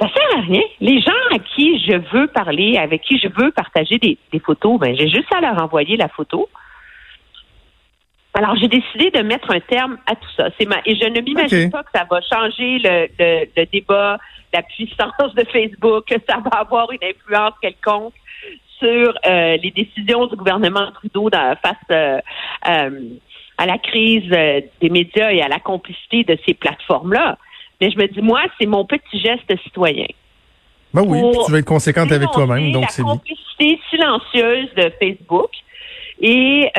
Ça 0.00 0.08
sert 0.08 0.38
à 0.38 0.40
rien. 0.40 0.62
Les 0.80 1.00
gens 1.00 1.12
à 1.34 1.38
qui 1.38 1.78
je 1.86 1.96
veux 2.12 2.26
parler, 2.28 2.78
avec 2.78 3.02
qui 3.02 3.18
je 3.18 3.28
veux 3.28 3.50
partager 3.52 3.98
des, 3.98 4.18
photos, 4.44 4.78
ben 4.80 4.96
j'ai 4.96 5.08
juste 5.08 5.32
à 5.34 5.40
leur 5.40 5.62
envoyer 5.62 5.96
la 5.96 6.08
photo. 6.08 6.48
Alors, 8.34 8.56
j'ai 8.56 8.68
décidé 8.68 9.10
de 9.10 9.20
mettre 9.20 9.50
un 9.50 9.60
terme 9.60 9.98
à 10.06 10.16
tout 10.16 10.28
ça. 10.36 10.48
C'est 10.58 10.66
ma... 10.66 10.76
Et 10.86 10.96
je 10.96 11.06
ne 11.06 11.20
m'imagine 11.20 11.70
pas 11.70 11.82
que 11.82 11.90
ça 11.94 12.06
va 12.10 12.20
changer 12.22 12.78
le, 12.78 13.06
le, 13.18 13.46
le, 13.54 13.66
débat, 13.66 14.18
la 14.54 14.62
puissance 14.62 15.34
de 15.36 15.44
Facebook, 15.44 16.06
que 16.06 16.14
ça 16.26 16.38
va 16.38 16.60
avoir 16.60 16.90
une 16.92 17.04
influence 17.04 17.52
quelconque 17.60 18.14
sur 18.82 19.14
euh, 19.26 19.56
les 19.62 19.70
décisions 19.70 20.26
du 20.26 20.36
gouvernement 20.36 20.90
Trudeau 20.92 21.30
face 21.30 21.76
euh, 21.90 22.20
euh, 22.68 23.00
à 23.58 23.66
la 23.66 23.78
crise 23.78 24.28
des 24.28 24.90
médias 24.90 25.30
et 25.30 25.40
à 25.40 25.48
la 25.48 25.60
complicité 25.60 26.24
de 26.24 26.36
ces 26.46 26.54
plateformes-là. 26.54 27.38
Mais 27.80 27.90
je 27.90 27.98
me 27.98 28.06
dis, 28.08 28.20
moi, 28.20 28.42
c'est 28.60 28.66
mon 28.66 28.84
petit 28.84 29.20
geste 29.20 29.52
citoyen. 29.62 30.06
Ben 30.94 31.02
oui, 31.06 31.20
tu 31.46 31.52
vas 31.52 31.58
être 31.58 31.64
conséquente 31.64 32.12
avec 32.12 32.30
toi-même, 32.32 32.70
donc 32.72 32.90
c'est 32.90 33.02
La 33.02 33.08
complicité 33.08 33.80
silencieuse 33.88 34.68
de 34.76 34.92
Facebook 35.00 35.50
et 36.20 36.70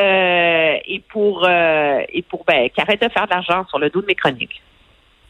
et 0.86 1.00
pour 1.10 1.48
et 1.50 2.22
pour 2.30 2.46
ben 2.46 2.70
qu'arrête 2.70 3.02
de 3.02 3.10
faire 3.10 3.26
de 3.26 3.32
l'argent 3.32 3.66
sur 3.70 3.80
le 3.80 3.90
dos 3.90 4.02
de 4.02 4.06
mes 4.06 4.14
chroniques. 4.14 4.62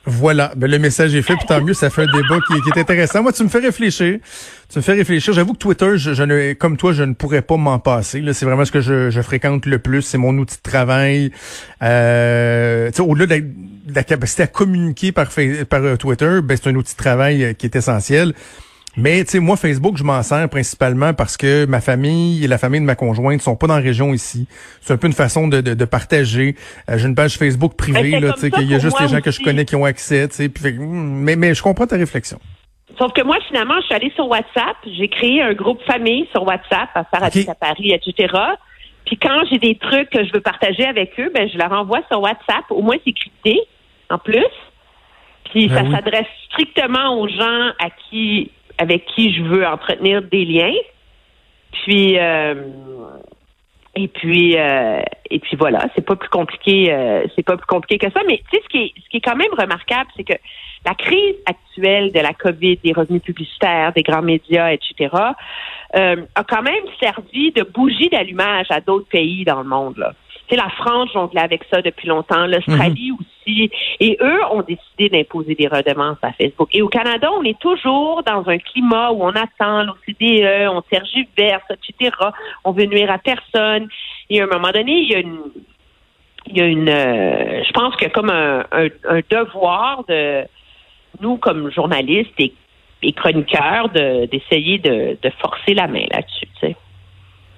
Voilà, 0.05 0.51
ben, 0.57 0.69
le 0.69 0.79
message 0.79 1.15
est 1.15 1.21
fait, 1.21 1.35
puis 1.37 1.45
tant 1.47 1.61
mieux, 1.61 1.73
ça 1.73 1.89
fait 1.89 2.01
un 2.01 2.11
débat 2.11 2.37
qui, 2.47 2.53
est 2.53 2.81
intéressant. 2.81 3.23
Moi, 3.23 3.31
tu 3.31 3.41
me 3.43 3.47
fais 3.47 3.59
réfléchir. 3.59 4.19
Tu 4.69 4.79
me 4.79 4.83
fais 4.83 4.93
réfléchir. 4.93 5.33
J'avoue 5.33 5.53
que 5.53 5.59
Twitter, 5.59 5.97
je, 5.97 6.23
ne, 6.23 6.53
comme 6.53 6.75
toi, 6.75 6.91
je 6.91 7.03
ne 7.03 7.13
pourrais 7.13 7.41
pas 7.41 7.55
m'en 7.55 7.79
passer. 7.79 8.21
C'est 8.33 8.45
vraiment 8.45 8.65
ce 8.65 8.71
que 8.71 8.81
je, 8.81 9.21
fréquente 9.21 9.65
le 9.65 9.79
plus. 9.79 10.01
C'est 10.01 10.17
mon 10.17 10.37
outil 10.37 10.57
de 10.57 10.69
travail. 10.69 11.31
Euh, 11.81 12.91
au-delà 12.99 13.39
de, 13.39 13.45
la 13.87 14.03
capacité 14.03 14.43
à 14.43 14.47
communiquer 14.47 15.13
par, 15.13 15.29
par 15.69 15.83
euh, 15.83 15.95
Twitter, 15.95 16.39
ben, 16.43 16.57
c'est 16.61 16.69
un 16.69 16.75
outil 16.75 16.93
de 16.93 16.97
travail 16.97 17.43
euh, 17.43 17.53
qui 17.53 17.65
est 17.65 17.75
essentiel. 17.75 18.33
Mais 18.95 19.23
tu 19.23 19.31
sais, 19.31 19.39
moi, 19.39 19.57
Facebook, 19.57 19.97
je 19.97 20.03
m'en 20.03 20.21
sers 20.21 20.47
principalement 20.49 21.13
parce 21.13 21.35
que 21.35 21.65
ma 21.65 21.81
famille 21.81 22.43
et 22.43 22.47
la 22.47 22.59
famille 22.59 22.79
de 22.79 22.85
ma 22.85 22.95
conjointe 22.95 23.41
sont 23.41 23.55
pas 23.55 23.65
dans 23.65 23.75
la 23.75 23.81
région 23.81 24.13
ici. 24.13 24.47
C'est 24.81 24.93
un 24.93 24.97
peu 24.97 25.07
une 25.07 25.13
façon 25.13 25.47
de, 25.47 25.61
de, 25.61 25.85
partager. 25.85 26.55
Euh, 26.89 26.97
j'ai 26.97 27.07
une 27.07 27.15
page 27.15 27.37
Facebook 27.37 27.75
privée, 27.75 28.19
là, 28.19 28.33
tu 28.33 28.41
sais, 28.41 28.51
qu'il 28.51 28.69
y 28.69 28.75
a 28.75 28.79
juste 28.79 28.99
les 28.99 29.07
gens 29.07 29.21
que 29.21 29.31
je 29.31 29.41
connais 29.41 29.65
qui 29.65 29.75
ont 29.75 29.85
accès, 29.85 30.27
tu 30.27 30.35
sais. 30.35 30.51
Mais, 30.79 31.35
mais 31.35 31.55
je 31.55 31.63
comprends 31.63 31.87
ta 31.87 31.95
réflexion. 31.95 32.39
Sauf 32.99 33.11
que 33.13 33.23
moi, 33.23 33.37
finalement, 33.47 33.79
je 33.81 33.85
suis 33.87 33.95
allée 33.95 34.11
sur 34.15 34.27
WhatsApp. 34.27 34.77
J'ai 34.85 35.07
créé 35.07 35.41
un 35.41 35.53
groupe 35.53 35.81
famille 35.83 36.27
sur 36.31 36.43
WhatsApp 36.43 36.89
à 36.93 37.03
faire 37.05 37.27
okay. 37.27 37.49
à 37.49 37.55
Paris, 37.55 37.91
etc. 37.91 38.31
Puis 39.05 39.17
quand 39.17 39.43
j'ai 39.49 39.57
des 39.57 39.75
trucs 39.75 40.11
que 40.11 40.23
je 40.23 40.31
veux 40.31 40.41
partager 40.41 40.85
avec 40.85 41.19
eux, 41.19 41.31
ben 41.33 41.49
je 41.49 41.57
leur 41.57 41.71
envoie 41.71 42.01
sur 42.11 42.21
WhatsApp. 42.21 42.65
Au 42.69 42.81
moins, 42.81 42.97
c'est 43.03 43.13
crypté, 43.13 43.59
en 44.11 44.19
plus. 44.19 44.45
Puis 45.51 45.67
ben 45.67 45.91
ça 45.91 45.97
s'adresse 45.97 46.27
strictement 46.51 47.19
aux 47.19 47.27
gens 47.27 47.71
à 47.79 47.89
qui 47.89 48.51
avec 48.77 49.05
qui 49.05 49.33
je 49.33 49.43
veux 49.43 49.65
entretenir 49.65 50.21
des 50.21 50.45
liens. 50.45 50.73
Puis 51.71 52.17
euh, 52.19 52.55
et 53.95 54.07
puis 54.07 54.57
euh, 54.57 55.01
et 55.29 55.39
puis 55.39 55.55
voilà, 55.55 55.87
c'est 55.95 56.05
pas 56.05 56.15
plus 56.15 56.29
compliqué, 56.29 56.91
euh, 56.91 57.25
c'est 57.35 57.43
pas 57.43 57.57
plus 57.57 57.65
compliqué 57.65 58.05
que 58.05 58.11
ça. 58.11 58.21
Mais 58.27 58.37
tu 58.37 58.57
sais 58.57 58.63
ce 58.63 58.69
qui 58.69 58.77
est 58.77 58.93
ce 59.03 59.09
qui 59.09 59.17
est 59.17 59.21
quand 59.21 59.35
même 59.35 59.53
remarquable, 59.57 60.09
c'est 60.15 60.23
que 60.23 60.33
la 60.85 60.95
crise 60.95 61.35
actuelle 61.45 62.11
de 62.11 62.19
la 62.19 62.33
COVID, 62.33 62.77
des 62.83 62.93
revenus 62.93 63.21
publicitaires, 63.21 63.93
des 63.93 64.03
grands 64.03 64.21
médias, 64.21 64.71
etc., 64.71 65.09
a 65.95 66.43
quand 66.43 66.63
même 66.63 66.85
servi 66.99 67.51
de 67.51 67.61
bougie 67.61 68.09
d'allumage 68.09 68.65
à 68.71 68.81
d'autres 68.81 69.07
pays 69.07 69.45
dans 69.45 69.61
le 69.61 69.67
monde. 69.69 69.97
Là. 69.97 70.13
La 70.55 70.69
France 70.69 71.09
jongle 71.13 71.37
avec 71.39 71.63
ça 71.71 71.81
depuis 71.81 72.07
longtemps, 72.07 72.45
l'Australie 72.45 73.11
mhm. 73.11 73.17
aussi. 73.19 73.71
Et 73.99 74.17
eux 74.21 74.39
ont 74.51 74.61
décidé 74.61 75.09
d'imposer 75.09 75.55
des 75.55 75.67
redevances 75.67 76.17
à 76.21 76.31
Facebook. 76.33 76.69
Et 76.73 76.81
au 76.81 76.89
Canada, 76.89 77.29
on 77.31 77.43
est 77.43 77.59
toujours 77.59 78.23
dans 78.23 78.47
un 78.47 78.57
climat 78.57 79.11
où 79.11 79.23
on 79.23 79.31
attend 79.31 79.83
l'OCDE, 79.83 80.69
on 80.69 80.81
tergiverse, 80.81 81.63
etc. 81.71 82.15
On 82.63 82.71
veut 82.71 82.85
nuire 82.85 83.11
à 83.11 83.17
personne. 83.17 83.87
Et 84.29 84.41
à 84.41 84.43
un 84.43 84.47
moment 84.47 84.71
donné, 84.71 84.99
il 84.99 85.11
y 85.11 85.15
a 85.15 85.19
une 85.19 85.39
il 86.45 86.57
y 86.57 86.61
a 86.61 86.65
une 86.65 86.89
euh, 86.89 87.63
je 87.63 87.71
pense 87.71 87.95
qu'il 87.95 88.07
y 88.07 88.11
a 88.11 88.13
comme 88.13 88.29
un, 88.29 88.73
devoir 89.29 90.03
de 90.09 90.43
nous 91.21 91.37
comme 91.37 91.71
journalistes 91.71 92.33
et, 92.39 92.53
chroniqueurs 93.13 93.89
d'essayer 93.89 94.77
de, 94.79 95.17
de, 95.21 95.29
forcer 95.41 95.73
la 95.73 95.87
main 95.87 96.05
là-dessus. 96.09 96.47
Tu 96.59 96.67
sais. 96.67 96.75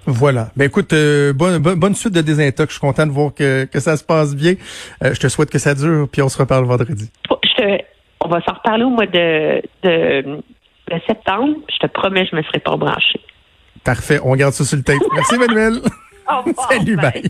Voilà. 0.06 0.48
Ben 0.56 0.64
écoute, 0.64 0.92
euh, 0.92 1.32
bonne, 1.32 1.58
bonne 1.58 1.94
suite 1.94 2.14
de 2.14 2.20
désintox. 2.20 2.68
Je 2.68 2.78
suis 2.78 2.80
content 2.80 3.06
de 3.06 3.12
voir 3.12 3.34
que, 3.34 3.64
que 3.64 3.80
ça 3.80 3.96
se 3.96 4.04
passe 4.04 4.34
bien. 4.34 4.54
Euh, 5.04 5.14
je 5.14 5.20
te 5.20 5.28
souhaite 5.28 5.50
que 5.50 5.58
ça 5.58 5.74
dure, 5.74 6.08
puis 6.10 6.22
on 6.22 6.28
se 6.28 6.38
reparle 6.38 6.64
vendredi. 6.64 7.10
on 8.20 8.28
va 8.28 8.40
s'en 8.42 8.54
reparler 8.54 8.84
au 8.84 8.90
mois 8.90 9.06
de, 9.06 9.62
de, 9.82 10.40
septembre. 11.06 11.56
Je 11.72 11.78
te 11.78 11.86
promets, 11.92 12.26
je 12.30 12.36
me 12.36 12.42
ferai 12.42 12.60
pas 12.60 12.76
brancher. 12.76 13.20
Parfait. 13.84 14.18
On 14.24 14.34
garde 14.34 14.52
ça 14.52 14.64
sur 14.64 14.76
le 14.76 14.82
tape. 14.82 14.96
Merci, 15.14 15.38
Manuel. 15.38 15.80
Salut, 16.68 16.96
bye. 16.96 17.22